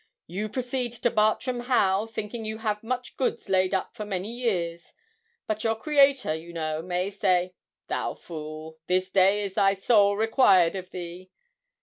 [0.25, 4.93] You proceed to Bartram Haugh, thinking you have much goods laid up for many years;
[5.45, 7.53] but your Creator, you know, may say,
[7.85, 11.29] "Thou fool, this day is thy soul required of thee."